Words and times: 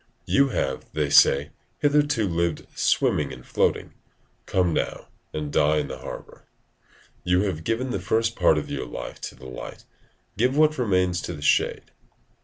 "You 0.25 0.47
have," 0.49 0.83
say 1.09 1.09
they, 1.09 1.49
"hitherto 1.87 2.27
lived 2.27 2.65
swimming 2.73 3.31
and 3.31 3.45
floating; 3.45 3.93
come 4.47 4.73
now 4.73 5.09
and 5.31 5.53
die 5.53 5.77
in 5.77 5.89
the 5.89 5.99
harbour: 5.99 6.43
you 7.23 7.41
have 7.43 7.63
given 7.63 7.91
the 7.91 7.99
first 7.99 8.35
part 8.35 8.57
of 8.57 8.71
your 8.71 8.87
life 8.87 9.21
to 9.21 9.35
the 9.35 9.45
light, 9.45 9.85
give 10.37 10.57
what 10.57 10.79
remains 10.79 11.21
to 11.21 11.35
the 11.35 11.43
shade. 11.43 11.91